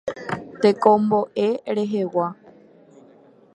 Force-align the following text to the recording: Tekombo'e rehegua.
Tekombo'e 0.61 1.47
rehegua. 1.75 2.27